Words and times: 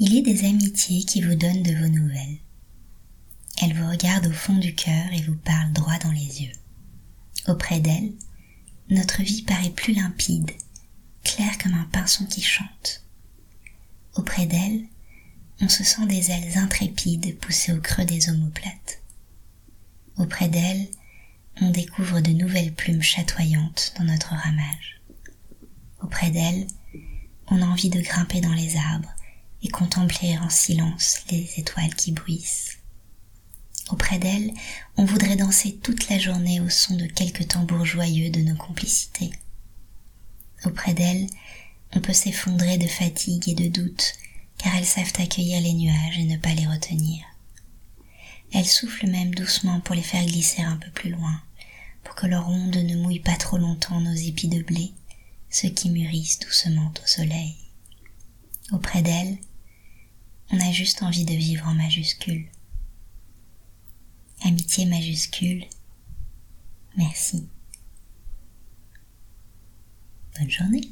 Il 0.00 0.16
est 0.16 0.22
des 0.22 0.44
amitiés 0.44 1.02
qui 1.02 1.20
vous 1.22 1.34
donnent 1.34 1.64
de 1.64 1.74
vos 1.74 1.88
nouvelles. 1.88 2.38
Elles 3.60 3.74
vous 3.74 3.90
regardent 3.90 4.28
au 4.28 4.32
fond 4.32 4.54
du 4.54 4.72
cœur 4.72 5.12
et 5.12 5.22
vous 5.22 5.34
parlent 5.34 5.72
droit 5.72 5.98
dans 5.98 6.12
les 6.12 6.42
yeux. 6.42 6.52
Auprès 7.48 7.80
d'elles, 7.80 8.12
notre 8.90 9.24
vie 9.24 9.42
paraît 9.42 9.70
plus 9.70 9.94
limpide, 9.94 10.52
claire 11.24 11.58
comme 11.58 11.74
un 11.74 11.88
pinson 11.90 12.26
qui 12.26 12.42
chante. 12.42 13.02
Auprès 14.14 14.46
d'elles, 14.46 14.84
on 15.60 15.68
se 15.68 15.82
sent 15.82 16.06
des 16.06 16.30
ailes 16.30 16.58
intrépides 16.58 17.36
poussées 17.40 17.72
au 17.72 17.80
creux 17.80 18.04
des 18.04 18.30
omoplates. 18.30 19.02
Auprès 20.16 20.48
d'elles, 20.48 20.86
on 21.60 21.70
découvre 21.70 22.20
de 22.20 22.30
nouvelles 22.30 22.72
plumes 22.72 23.02
chatoyantes 23.02 23.94
dans 23.98 24.04
notre 24.04 24.32
ramage. 24.32 25.00
Auprès 26.00 26.30
d'elles, 26.30 26.68
on 27.48 27.60
a 27.60 27.66
envie 27.66 27.90
de 27.90 28.00
grimper 28.00 28.40
dans 28.40 28.54
les 28.54 28.76
arbres 28.76 29.12
et 29.62 29.68
contempler 29.68 30.38
en 30.38 30.50
silence 30.50 31.22
les 31.30 31.48
étoiles 31.56 31.94
qui 31.94 32.12
bruissent. 32.12 32.78
Auprès 33.90 34.18
d'elles, 34.18 34.52
on 34.96 35.04
voudrait 35.04 35.36
danser 35.36 35.78
toute 35.82 36.08
la 36.08 36.18
journée 36.18 36.60
au 36.60 36.68
son 36.68 36.94
de 36.96 37.06
quelques 37.06 37.48
tambours 37.48 37.86
joyeux 37.86 38.30
de 38.30 38.40
nos 38.40 38.56
complicités. 38.56 39.30
Auprès 40.64 40.92
d'elles, 40.92 41.26
on 41.94 42.00
peut 42.00 42.12
s'effondrer 42.12 42.76
de 42.76 42.86
fatigue 42.86 43.48
et 43.48 43.54
de 43.54 43.68
doute, 43.68 44.12
car 44.58 44.74
elles 44.76 44.84
savent 44.84 45.12
accueillir 45.18 45.60
les 45.62 45.72
nuages 45.72 46.18
et 46.18 46.24
ne 46.24 46.36
pas 46.36 46.52
les 46.52 46.66
retenir. 46.66 47.24
Elles 48.52 48.66
soufflent 48.66 49.08
même 49.08 49.34
doucement 49.34 49.80
pour 49.80 49.94
les 49.94 50.02
faire 50.02 50.24
glisser 50.24 50.62
un 50.62 50.76
peu 50.76 50.90
plus 50.90 51.10
loin, 51.10 51.40
pour 52.04 52.14
que 52.14 52.26
leur 52.26 52.48
onde 52.48 52.76
ne 52.76 52.96
mouille 52.96 53.20
pas 53.20 53.36
trop 53.36 53.56
longtemps 53.56 54.00
nos 54.00 54.14
épis 54.14 54.48
de 54.48 54.62
blé, 54.62 54.92
ceux 55.50 55.68
qui 55.70 55.90
mûrissent 55.90 56.40
doucement 56.40 56.92
au 57.02 57.06
soleil. 57.06 57.56
Auprès 58.72 59.00
d'elles, 59.00 59.38
on 60.50 60.60
a 60.60 60.72
juste 60.72 61.02
envie 61.02 61.24
de 61.24 61.34
vivre 61.34 61.66
en 61.66 61.74
majuscule. 61.74 62.46
Amitié 64.44 64.86
majuscule, 64.86 65.64
merci. 66.96 67.48
Bonne 70.38 70.50
journée. 70.50 70.88